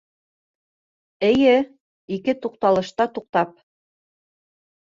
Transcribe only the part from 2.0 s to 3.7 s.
ике туҡталышта туҡтап